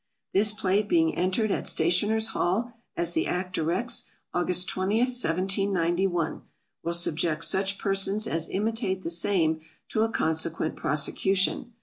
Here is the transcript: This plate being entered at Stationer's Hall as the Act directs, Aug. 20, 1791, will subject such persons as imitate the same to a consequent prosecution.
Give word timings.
This 0.33 0.51
plate 0.51 0.89
being 0.89 1.15
entered 1.15 1.51
at 1.51 1.67
Stationer's 1.67 2.29
Hall 2.29 2.73
as 2.97 3.13
the 3.13 3.27
Act 3.27 3.53
directs, 3.53 4.05
Aug. 4.33 4.67
20, 4.67 4.97
1791, 4.97 6.41
will 6.81 6.93
subject 6.95 7.45
such 7.45 7.77
persons 7.77 8.25
as 8.25 8.49
imitate 8.49 9.03
the 9.03 9.11
same 9.11 9.61
to 9.89 10.01
a 10.01 10.09
consequent 10.09 10.75
prosecution. 10.75 11.73